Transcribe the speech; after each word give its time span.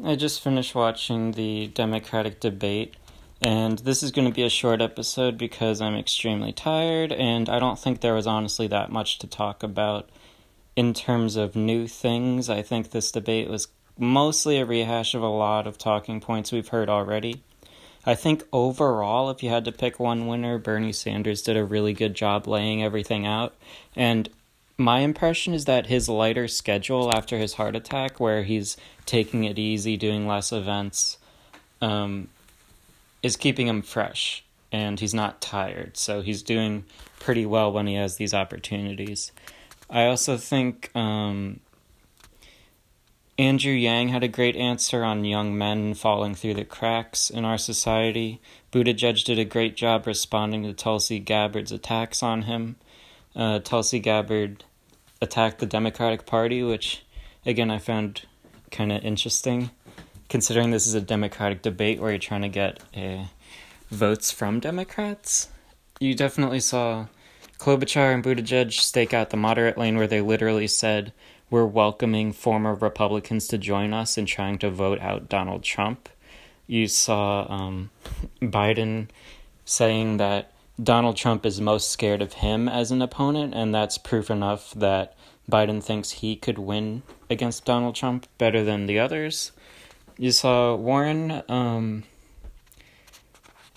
I 0.00 0.16
just 0.16 0.42
finished 0.42 0.74
watching 0.74 1.32
the 1.32 1.66
Democratic 1.66 2.40
debate, 2.40 2.94
and 3.42 3.78
this 3.80 4.02
is 4.02 4.10
going 4.10 4.26
to 4.26 4.32
be 4.34 4.42
a 4.42 4.48
short 4.48 4.80
episode 4.80 5.36
because 5.36 5.82
I'm 5.82 5.94
extremely 5.94 6.50
tired, 6.50 7.12
and 7.12 7.50
I 7.50 7.58
don't 7.58 7.78
think 7.78 8.00
there 8.00 8.14
was 8.14 8.26
honestly 8.26 8.66
that 8.68 8.90
much 8.90 9.18
to 9.18 9.26
talk 9.26 9.62
about 9.62 10.08
in 10.76 10.94
terms 10.94 11.36
of 11.36 11.54
new 11.54 11.86
things. 11.86 12.48
I 12.48 12.62
think 12.62 12.90
this 12.90 13.12
debate 13.12 13.50
was 13.50 13.68
mostly 13.98 14.58
a 14.58 14.64
rehash 14.64 15.14
of 15.14 15.20
a 15.22 15.28
lot 15.28 15.66
of 15.66 15.76
talking 15.76 16.20
points 16.20 16.52
we've 16.52 16.68
heard 16.68 16.88
already. 16.88 17.42
I 18.06 18.14
think 18.14 18.44
overall, 18.50 19.28
if 19.28 19.42
you 19.42 19.50
had 19.50 19.66
to 19.66 19.72
pick 19.72 20.00
one 20.00 20.26
winner, 20.26 20.56
Bernie 20.56 20.94
Sanders 20.94 21.42
did 21.42 21.58
a 21.58 21.64
really 21.64 21.92
good 21.92 22.14
job 22.14 22.48
laying 22.48 22.82
everything 22.82 23.26
out, 23.26 23.54
and 23.94 24.30
my 24.76 25.00
impression 25.00 25.54
is 25.54 25.64
that 25.66 25.86
his 25.86 26.08
lighter 26.08 26.48
schedule 26.48 27.14
after 27.14 27.38
his 27.38 27.54
heart 27.54 27.76
attack, 27.76 28.18
where 28.18 28.42
he's 28.42 28.76
taking 29.06 29.44
it 29.44 29.58
easy, 29.58 29.96
doing 29.96 30.26
less 30.26 30.52
events, 30.52 31.18
um, 31.80 32.28
is 33.22 33.36
keeping 33.36 33.68
him 33.68 33.82
fresh 33.82 34.44
and 34.72 34.98
he's 34.98 35.14
not 35.14 35.40
tired. 35.40 35.96
So 35.96 36.22
he's 36.22 36.42
doing 36.42 36.84
pretty 37.20 37.44
well 37.44 37.70
when 37.70 37.86
he 37.86 37.94
has 37.94 38.16
these 38.16 38.32
opportunities. 38.32 39.30
I 39.90 40.06
also 40.06 40.38
think 40.38 40.90
um, 40.96 41.60
Andrew 43.38 43.72
Yang 43.72 44.08
had 44.08 44.24
a 44.24 44.28
great 44.28 44.56
answer 44.56 45.04
on 45.04 45.24
young 45.24 45.56
men 45.56 45.94
falling 45.94 46.34
through 46.34 46.54
the 46.54 46.64
cracks 46.64 47.28
in 47.28 47.44
our 47.44 47.58
society. 47.58 48.40
Buttigieg 48.72 49.24
did 49.24 49.38
a 49.38 49.44
great 49.44 49.76
job 49.76 50.06
responding 50.06 50.62
to 50.62 50.72
Tulsi 50.72 51.18
Gabbard's 51.18 51.72
attacks 51.72 52.22
on 52.22 52.42
him. 52.42 52.76
Uh, 53.34 53.58
Tulsi 53.60 53.98
Gabbard 53.98 54.64
attacked 55.20 55.58
the 55.58 55.66
Democratic 55.66 56.26
Party, 56.26 56.62
which, 56.62 57.04
again, 57.46 57.70
I 57.70 57.78
found 57.78 58.22
kind 58.70 58.92
of 58.92 59.04
interesting, 59.04 59.70
considering 60.28 60.70
this 60.70 60.86
is 60.86 60.94
a 60.94 61.00
Democratic 61.00 61.62
debate 61.62 62.00
where 62.00 62.10
you're 62.10 62.18
trying 62.18 62.42
to 62.42 62.48
get 62.48 62.80
uh, 62.96 63.24
votes 63.90 64.30
from 64.30 64.60
Democrats. 64.60 65.48
You 66.00 66.14
definitely 66.14 66.60
saw 66.60 67.06
Klobuchar 67.58 68.12
and 68.12 68.24
Buttigieg 68.24 68.72
stake 68.72 69.14
out 69.14 69.30
the 69.30 69.36
moderate 69.36 69.78
lane 69.78 69.96
where 69.96 70.08
they 70.08 70.20
literally 70.20 70.66
said, 70.66 71.12
We're 71.48 71.66
welcoming 71.66 72.32
former 72.32 72.74
Republicans 72.74 73.46
to 73.48 73.58
join 73.58 73.92
us 73.92 74.18
in 74.18 74.26
trying 74.26 74.58
to 74.58 74.70
vote 74.70 75.00
out 75.00 75.28
Donald 75.28 75.62
Trump. 75.62 76.08
You 76.66 76.88
saw 76.88 77.46
um, 77.48 77.90
Biden 78.40 79.08
saying 79.64 80.16
that 80.16 80.50
Donald 80.80 81.16
Trump 81.16 81.44
is 81.44 81.60
most 81.60 81.90
scared 81.90 82.22
of 82.22 82.34
him 82.34 82.68
as 82.68 82.90
an 82.90 83.02
opponent, 83.02 83.54
and 83.54 83.74
that's 83.74 83.98
proof 83.98 84.30
enough 84.30 84.72
that 84.74 85.14
Biden 85.50 85.82
thinks 85.82 86.10
he 86.10 86.36
could 86.36 86.58
win 86.58 87.02
against 87.28 87.64
Donald 87.64 87.94
Trump 87.94 88.26
better 88.38 88.64
than 88.64 88.86
the 88.86 88.98
others. 88.98 89.52
You 90.16 90.30
saw 90.30 90.74
Warren, 90.74 91.42
um, 91.48 92.04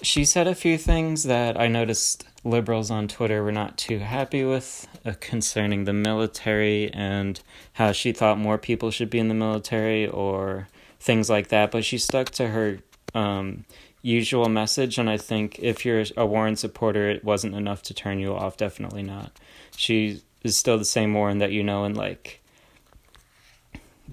she 0.02 0.26
said 0.26 0.48
a 0.48 0.56
few 0.56 0.78
things 0.78 1.24
that 1.24 1.60
I 1.60 1.68
noticed 1.68 2.26
liberals 2.44 2.92
on 2.92 3.08
Twitter 3.08 3.44
were 3.44 3.52
not 3.52 3.78
too 3.78 4.00
happy 4.00 4.44
with 4.46 4.88
uh, 5.06 5.14
concerning 5.20 5.86
the 5.86 5.94
military 5.94 6.94
and 6.94 7.40
how 7.74 7.92
she 7.92 8.12
thought 8.12 8.38
more 8.38 8.58
people 8.58 8.92
should 8.92 9.10
be 9.10 9.20
in 9.20 9.28
the 9.28 9.34
military 9.34 10.08
or 10.08 10.68
things 11.00 11.30
like 11.30 11.48
that, 11.50 11.72
but 11.72 11.84
she 11.84 11.98
stuck 11.98 12.30
to 12.32 12.50
her 12.50 12.80
um, 13.14 13.66
usual 14.06 14.48
message, 14.50 14.98
and 15.00 15.10
I 15.10 15.18
think 15.18 15.58
if 15.60 15.84
you're 15.84 16.06
a 16.16 16.26
Warren 16.26 16.56
supporter, 16.56 17.10
it 17.10 17.24
wasn't 17.24 17.56
enough 17.56 17.82
to 17.84 17.94
turn 17.94 18.20
you 18.20 18.36
off. 18.36 18.56
Definitely 18.56 19.02
not. 19.02 19.32
She 19.76 20.22
is 20.44 20.56
still 20.56 20.78
the 20.78 20.86
same 20.86 21.14
Warren 21.14 21.40
that 21.40 21.52
you 21.52 21.64
know, 21.64 21.84
and 21.84 21.98
like 21.98 22.42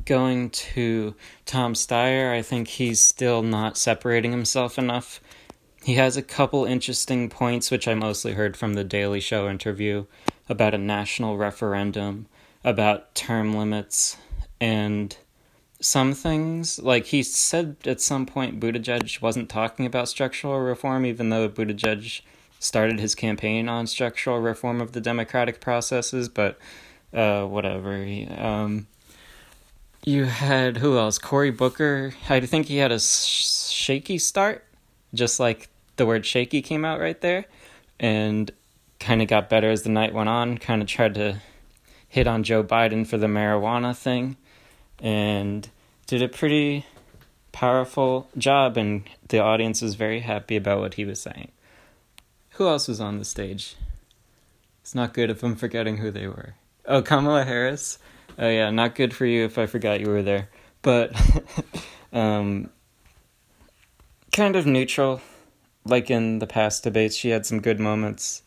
going 0.07 0.49
to 0.49 1.15
Tom 1.45 1.75
Steyer, 1.75 2.33
I 2.33 2.41
think 2.41 2.69
he's 2.69 3.01
still 3.01 3.43
not 3.43 3.77
separating 3.77 4.31
himself 4.31 4.79
enough. 4.79 5.21
He 5.85 5.95
has 5.95 6.17
a 6.17 6.23
couple 6.23 6.65
interesting 6.65 7.29
points, 7.29 7.71
which 7.71 7.87
I 7.87 7.95
mostly 7.95 8.33
heard 8.33 8.57
from 8.57 8.75
the 8.75 8.85
Daily 8.85 9.21
Show 9.21 9.51
interview 9.51 10.07
about 10.49 10.75
a 10.75 10.79
national 10.79 11.37
referendum, 11.37 12.27
about 12.65 13.15
term 13.15 13.53
limits, 13.53 14.17
and 14.59 15.15
some 15.85 16.15
things. 16.15 16.79
Like 16.79 17.07
he 17.07 17.23
said 17.23 17.77
at 17.85 18.01
some 18.01 18.27
point, 18.27 18.61
Buttigieg 18.61 19.21
wasn't 19.21 19.49
talking 19.49 19.85
about 19.85 20.09
structural 20.09 20.61
reform, 20.61 21.05
even 21.05 21.31
though 21.31 21.49
Buttigieg 21.49 22.23
started 22.59 23.01
his 23.01 23.15
campaign 23.15 23.69
on 23.69 23.87
structural 23.87 24.41
reform 24.41 24.81
of 24.81 24.93
the 24.93 25.01
democratic 25.01 25.61
processes. 25.61 26.29
But 26.29 26.59
uh, 27.13 27.45
whatever. 27.45 28.07
Um, 28.39 28.87
you 30.05 30.25
had 30.25 30.79
who 30.79 30.99
else? 30.99 31.19
Cory 31.19 31.51
Booker. 31.51 32.15
I 32.29 32.41
think 32.41 32.67
he 32.67 32.79
had 32.79 32.93
a 32.93 32.99
sh- 32.99 33.71
shaky 33.71 34.19
start, 34.19 34.65
just 35.15 35.39
like 35.39 35.69
the 35.97 36.07
word 36.07 36.25
shaky 36.25 36.63
came 36.63 36.85
out 36.85 37.01
right 37.01 37.21
there, 37.21 37.45
and 38.01 38.51
kind 38.99 39.21
of 39.21 39.29
got 39.29 39.51
better 39.51 39.71
as 39.71 39.83
the 39.83 39.91
night 39.91 40.15
went 40.15 40.29
on. 40.29 40.59
Kind 40.59 40.83
of 40.83 40.89
tried 40.89 41.15
to 41.15 41.41
hit 42.09 42.27
on 42.27 42.43
Joe 42.43 42.63
Biden 42.63 43.07
for 43.07 43.17
the 43.17 43.27
marijuana 43.27 43.97
thing 43.97 44.37
and 45.03 45.69
did 46.07 46.23
a 46.23 46.29
pretty 46.29 46.87
powerful 47.51 48.29
job, 48.39 48.79
and 48.79 49.03
the 49.29 49.41
audience 49.41 49.83
was 49.83 49.95
very 49.97 50.21
happy 50.21 50.57
about 50.57 50.81
what 50.81 50.95
he 50.95 51.05
was 51.05 51.21
saying. 51.21 51.51
Who 52.53 52.69
else 52.69 52.89
was 52.89 53.01
on 53.01 53.19
the 53.19 53.25
stage? 53.25 53.77
It's 54.81 54.95
not 54.95 55.15
good 55.15 55.31
if 55.31 55.43
I'm 55.43 55.57
forgetting 55.57 55.99
who 55.99 56.11
they 56.11 56.27
were. 56.27 56.55
Oh, 56.87 57.03
Kamala 57.03 57.45
Harris. 57.45 57.99
Oh 58.39 58.49
yeah, 58.49 58.71
not 58.71 58.95
good 58.95 59.15
for 59.15 59.27
you 59.27 59.45
if 59.45 59.59
I 59.59 59.67
forgot 59.67 60.01
you 60.01 60.09
were 60.09 60.23
there. 60.23 60.49
But 60.81 61.15
um 62.13 62.71
kind 64.33 64.57
of 64.57 64.67
neutral. 64.67 65.21
Like 65.85 66.11
in 66.11 66.39
the 66.39 66.47
past 66.47 66.85
debates, 66.85 67.17
she 67.17 67.31
had 67.31 67.45
some 67.45 67.61
good 67.61 67.81
moments, 67.81 68.43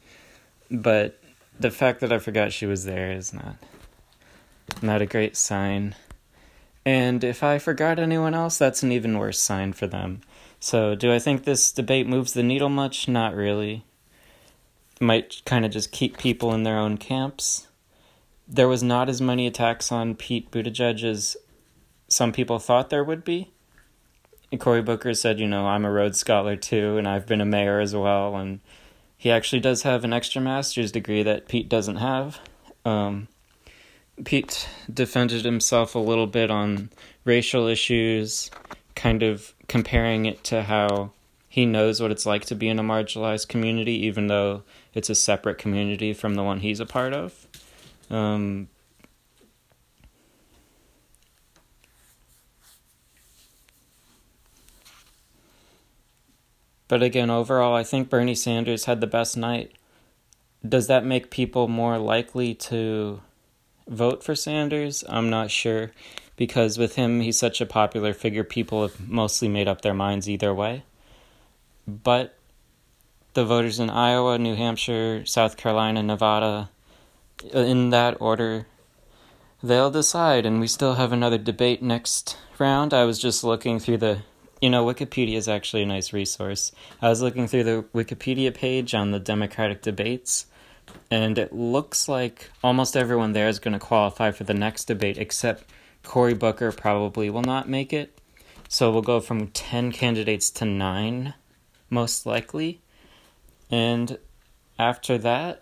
but 0.72 1.20
the 1.60 1.70
fact 1.70 2.00
that 2.00 2.14
I 2.14 2.20
forgot 2.20 2.54
she 2.54 2.66
was 2.66 2.86
there 2.86 3.12
is 3.12 3.34
not 3.34 3.58
not 4.82 5.02
a 5.02 5.06
great 5.06 5.36
sign. 5.36 5.96
And 6.86 7.24
if 7.24 7.44
I 7.44 7.58
forgot 7.58 7.98
anyone 7.98 8.36
else, 8.36 8.58
that's 8.58 8.84
an 8.84 8.92
even 8.92 9.18
worse 9.18 9.40
sign 9.40 9.74
for 9.74 9.88
them. 9.88 10.22
So, 10.60 10.96
do 10.96 11.12
I 11.12 11.20
think 11.20 11.44
this 11.44 11.72
debate 11.72 12.08
moves 12.08 12.34
the 12.34 12.44
needle 12.44 12.70
much? 12.70 13.08
Not 13.08 13.36
really. 13.36 13.86
Might 15.02 15.42
kind 15.46 15.66
of 15.66 15.72
just 15.72 15.92
keep 15.92 16.18
people 16.18 16.54
in 16.54 16.64
their 16.64 16.78
own 16.78 16.98
camps. 16.98 17.68
There 18.48 18.68
was 18.68 18.84
not 18.84 19.10
as 19.10 19.20
many 19.20 19.48
attacks 19.48 19.92
on 19.92 20.16
Pete 20.16 20.52
Buttigieg 20.52 21.04
as 21.04 21.36
some 22.08 22.32
people 22.32 22.60
thought 22.60 22.90
there 22.90 23.04
would 23.04 23.24
be. 23.24 23.52
And 24.52 24.62
Cory 24.62 24.82
Booker 24.82 25.14
said, 25.14 25.40
you 25.40 25.48
know, 25.48 25.66
I'm 25.66 25.86
a 25.86 25.92
Rhodes 25.92 26.20
Scholar 26.20 26.56
too, 26.56 26.98
and 26.98 27.08
I've 27.08 27.26
been 27.26 27.42
a 27.42 27.46
mayor 27.46 27.80
as 27.80 27.96
well, 27.96 28.36
and 28.36 28.60
he 29.18 29.32
actually 29.32 29.60
does 29.60 29.82
have 29.82 30.04
an 30.04 30.14
extra 30.14 30.42
master's 30.42 30.92
degree 30.92 31.24
that 31.24 31.48
Pete 31.48 31.68
doesn't 31.68 31.98
have. 31.98 32.40
Um, 32.86 33.28
Pete 34.24 34.70
defended 34.92 35.44
himself 35.44 35.94
a 35.94 36.00
little 36.00 36.28
bit 36.28 36.50
on 36.50 36.90
racial 37.26 37.68
issues, 37.68 38.50
kind 38.96 39.24
of 39.24 39.54
comparing 39.68 40.26
it 40.26 40.44
to 40.46 40.64
how 40.64 41.12
he 41.50 41.66
knows 41.66 42.02
what 42.02 42.12
it's 42.12 42.26
like 42.26 42.46
to 42.46 42.56
be 42.56 42.70
in 42.70 42.80
a 42.80 42.84
marginalized 42.84 43.50
community, 43.50 43.94
even 44.06 44.28
though 44.28 44.64
it's 44.94 45.10
a 45.10 45.16
separate 45.16 45.58
community 45.58 46.14
from 46.14 46.36
the 46.36 46.44
one 46.44 46.60
he's 46.60 46.80
a 46.80 46.86
part 46.86 47.14
of. 47.14 47.48
Um, 48.10 48.70
but 56.88 57.04
again, 57.04 57.30
overall, 57.30 57.76
I 57.76 57.84
think 57.84 58.10
Bernie 58.10 58.36
Sanders 58.36 58.86
had 58.86 59.02
the 59.02 59.08
best 59.08 59.36
night. 59.36 59.74
Does 60.68 60.88
that 60.88 61.06
make 61.06 61.30
people 61.30 61.68
more 61.68 61.98
likely 61.98 62.54
to 62.56 63.22
vote 63.88 64.24
for 64.24 64.36
Sanders. 64.36 65.04
I'm 65.08 65.30
not 65.30 65.52
sure 65.52 65.92
because 66.38 66.78
with 66.78 66.96
him, 66.96 67.22
he's 67.22 67.40
such 67.40 67.62
a 67.62 67.66
popular 67.66 68.14
figure, 68.14 68.44
people 68.44 68.82
have 68.82 69.00
mostly 69.08 69.48
made 69.48 69.68
up 69.68 69.82
their 69.82 69.94
minds 69.94 70.30
either 70.30 70.54
way. 70.54 70.84
But 71.88 72.38
the 73.34 73.46
voters 73.46 73.80
in 73.80 73.90
Iowa, 73.90 74.38
New 74.38 74.56
Hampshire, 74.56 75.26
South 75.26 75.58
Carolina, 75.58 76.04
Nevada, 76.04 76.70
uh, 77.54 77.60
in 77.60 77.90
that 77.92 78.20
order, 78.20 78.68
they'll 79.62 79.92
decide. 79.92 80.46
And 80.46 80.60
we 80.60 80.68
still 80.68 80.96
have 80.96 81.12
another 81.12 81.38
debate 81.38 81.82
next 81.82 82.38
round. 82.60 82.94
I 82.94 83.06
was 83.06 83.20
just 83.20 83.44
looking 83.44 83.80
through 83.80 83.98
the, 83.98 84.20
you 84.62 84.70
know, 84.70 84.86
Wikipedia 84.86 85.36
is 85.36 85.48
actually 85.48 85.84
a 85.84 85.88
nice 85.88 86.12
resource. 86.12 86.72
I 87.02 87.10
was 87.10 87.22
looking 87.22 87.48
through 87.48 87.64
the 87.66 87.86
Wikipedia 87.94 88.54
page 88.54 88.94
on 88.94 89.12
the 89.12 89.20
Democratic 89.20 89.82
debates 89.82 90.48
and 91.12 91.38
it 91.38 91.54
looks 91.54 92.08
like 92.08 92.50
almost 92.64 92.96
everyone 92.98 93.34
there 93.34 93.48
is 93.48 93.60
going 93.60 93.74
to 93.74 93.80
qualify 93.80 94.32
for 94.32 94.44
the 94.44 94.54
next 94.54 94.86
debate, 94.86 95.18
except 95.18 95.64
Cory 96.04 96.34
Booker 96.34 96.72
probably 96.72 97.30
will 97.30 97.42
not 97.42 97.70
make 97.70 97.94
it. 97.94 98.20
So 98.68 98.92
we'll 98.92 99.02
go 99.02 99.20
from 99.20 99.48
10 99.48 99.92
candidates 99.92 100.50
to 100.52 100.66
9, 100.66 101.34
most 101.90 102.26
likely. 102.26 102.82
And 103.70 104.18
after 104.80 105.18
that, 105.20 105.62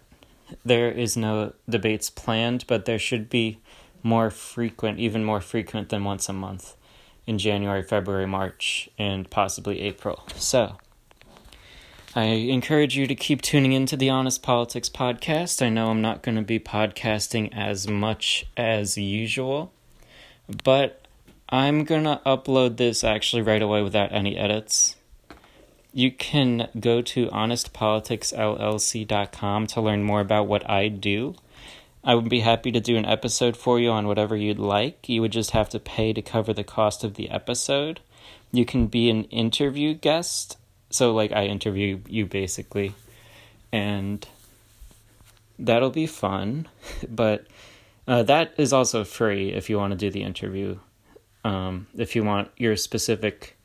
there 0.66 0.92
is 0.92 1.18
no 1.18 1.54
debates 1.70 2.10
planned, 2.10 2.66
but 2.68 2.86
there 2.86 3.00
should 3.00 3.30
be 3.30 3.60
more 4.02 4.30
frequent, 4.30 5.00
even 5.00 5.24
more 5.24 5.42
frequent 5.42 5.90
than 5.90 6.04
once 6.04 6.30
a 6.30 6.34
month. 6.34 6.76
in 7.26 7.38
January, 7.38 7.84
February, 7.84 8.28
March, 8.28 8.90
and 8.98 9.30
possibly 9.30 9.82
April. 9.82 10.24
So, 10.36 10.78
I 12.16 12.26
encourage 12.26 12.96
you 12.96 13.08
to 13.08 13.16
keep 13.16 13.42
tuning 13.42 13.72
into 13.72 13.98
the 13.98 14.12
Honest 14.12 14.44
Politics 14.44 14.88
podcast. 14.88 15.66
I 15.66 15.70
know 15.70 15.90
I'm 15.90 16.04
not 16.04 16.22
going 16.22 16.36
to 16.36 16.44
be 16.44 16.60
podcasting 16.60 17.52
as 17.58 17.88
much 17.88 18.46
as 18.56 19.00
usual, 19.00 19.74
but 20.64 21.08
I'm 21.50 21.86
going 21.86 22.04
to 22.04 22.22
upload 22.24 22.78
this 22.78 23.04
actually 23.04 23.42
right 23.42 23.64
away 23.64 23.82
without 23.82 24.12
any 24.12 24.38
edits. 24.38 24.96
You 25.92 26.12
can 26.12 26.70
go 26.80 27.02
to 27.02 27.30
honestpoliticsllc.com 27.30 29.68
to 29.68 29.82
learn 29.82 30.04
more 30.04 30.22
about 30.22 30.46
what 30.46 30.70
I 30.70 30.90
do. 30.90 31.34
I 32.04 32.14
would 32.14 32.30
be 32.30 32.42
happy 32.42 32.72
to 32.74 32.80
do 32.80 32.96
an 32.96 33.08
episode 33.08 33.58
for 33.58 33.80
you 33.80 33.90
on 33.90 34.06
whatever 34.06 34.36
you'd 34.36 34.60
like. 34.60 35.10
You 35.10 35.22
would 35.22 35.32
just 35.32 35.50
have 35.52 35.70
to 35.70 35.80
pay 35.80 36.14
to 36.14 36.22
cover 36.22 36.54
the 36.54 36.64
cost 36.64 37.04
of 37.04 37.16
the 37.16 37.32
episode. 37.32 38.02
You 38.52 38.66
can 38.66 38.86
be 38.86 39.10
an 39.10 39.24
interview 39.26 39.96
guest 39.96 40.58
so 40.94 41.14
like 41.14 41.32
I 41.32 41.46
interview 41.46 42.00
you 42.08 42.26
basically, 42.26 42.94
and 43.72 44.26
that'll 45.58 45.90
be 45.90 46.08
fun. 46.08 46.68
But 47.10 47.48
uh, 48.08 48.24
that 48.24 48.54
is 48.58 48.74
also 48.74 49.04
free 49.04 49.52
if 49.52 49.70
you 49.70 49.78
want 49.78 49.92
to 49.92 49.98
do 49.98 50.12
the 50.12 50.24
interview. 50.24 50.78
Um, 51.44 51.88
if 51.98 52.16
you 52.16 52.24
want 52.24 52.52
your 52.58 52.76
specific 52.76 53.58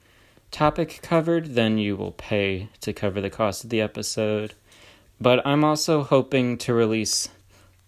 topic 0.51 1.01
covered, 1.03 1.55
then 1.55 1.79
you 1.79 1.97
will 1.97 2.13
pay 2.13 2.69
to 2.81 2.93
cover 2.93 3.21
the 3.21 3.31
cost 3.31 3.65
of 3.65 3.71
the 3.71 3.81
episode. 3.81 4.55
But 5.21 5.45
I'm 5.47 5.65
also 5.65 6.03
hoping 6.03 6.59
to 6.59 6.73
release 6.73 7.29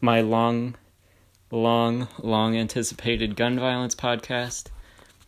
my 0.01 0.21
long, 0.21 0.77
long, 1.51 2.09
long 2.19 2.57
anticipated 2.57 3.37
gun 3.37 3.59
violence 3.59 3.95
podcast, 3.95 4.67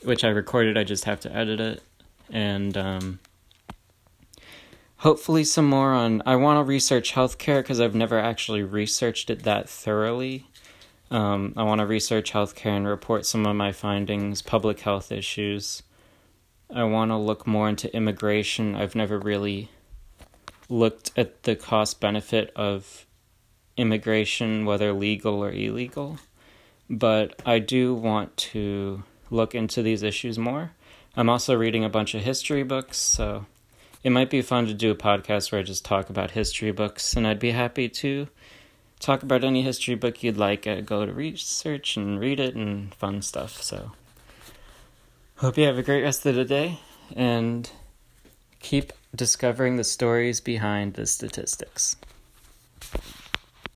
which 0.03 0.25
I 0.25 0.29
recorded. 0.29 0.77
I 0.77 0.85
just 0.85 1.05
have 1.05 1.21
to 1.21 1.35
edit 1.35 1.61
it. 1.61 1.83
And 2.31 2.77
um, 2.77 3.21
hopefully 5.03 5.43
some 5.43 5.69
more 5.69 5.93
on 5.93 6.23
i 6.27 6.37
want 6.37 6.57
to 6.57 6.63
research 6.63 7.13
healthcare 7.13 7.61
because 7.61 7.81
i've 7.81 7.95
never 7.95 8.21
actually 8.21 8.63
researched 8.63 9.31
it 9.31 9.43
that 9.43 9.69
thoroughly. 9.69 10.47
Um, 11.11 11.55
i 11.57 11.65
want 11.65 11.81
to 11.81 11.87
research 11.87 12.33
healthcare 12.33 12.77
and 12.77 12.87
report 12.87 13.27
some 13.27 13.45
of 13.45 13.57
my 13.57 13.73
findings 13.73 14.43
public 14.43 14.81
health 14.81 15.11
issues. 15.11 15.83
I 16.73 16.85
want 16.85 17.11
to 17.11 17.17
look 17.17 17.47
more 17.47 17.69
into 17.69 17.95
immigration. 17.95 18.77
I've 18.77 18.95
never 18.95 19.19
really 19.19 19.71
looked 20.71 21.11
at 21.19 21.43
the 21.43 21.55
cost 21.55 22.01
benefit 22.01 22.51
of 22.57 23.05
immigration 23.77 24.65
whether 24.65 24.93
legal 24.93 25.43
or 25.45 25.51
illegal. 25.51 26.19
But 26.89 27.43
i 27.45 27.59
do 27.59 27.93
want 27.93 28.37
to 28.53 29.03
look 29.31 29.53
into 29.53 29.83
these 29.83 30.05
issues 30.05 30.39
more. 30.39 30.71
I'm 31.17 31.29
also 31.29 31.57
reading 31.57 31.85
a 31.85 31.91
bunch 31.91 32.15
of 32.15 32.23
history 32.23 32.63
books 32.63 32.99
so 32.99 33.47
it 34.03 34.11
might 34.11 34.31
be 34.31 34.43
fun 34.43 34.67
to 34.67 34.75
do 34.75 34.91
a 34.91 34.97
podcast 34.97 35.53
where 35.53 35.61
I 35.61 35.65
just 35.65 35.85
talk 35.85 36.11
about 36.11 36.33
history 36.33 36.73
books, 36.73 37.15
and 37.15 37.27
I'd 37.27 37.39
be 37.39 37.53
happy 37.53 37.89
to 37.89 38.29
talk 38.99 39.23
about 39.23 39.45
any 39.45 39.63
history 39.63 39.95
book 39.95 40.23
you'd 40.23 40.37
like. 40.37 40.67
Uh, 40.67 40.81
go 40.81 41.07
to 41.07 41.13
research 41.13 41.97
and 41.97 42.19
read 42.19 42.41
it 42.41 42.55
and 42.55 42.95
fun 42.95 43.23
stuff. 43.23 43.63
So, 43.63 43.93
hope 45.37 45.57
you 45.57 45.65
have 45.65 45.79
a 45.79 45.83
great 45.83 46.03
rest 46.03 46.27
of 46.27 46.35
the 46.35 46.45
day 46.45 46.81
and 47.15 47.71
keep 48.61 48.93
discovering 49.15 49.77
the 49.77 49.85
stories 49.85 50.41
behind 50.41 50.95
the 50.95 51.07
statistics. 51.07 51.97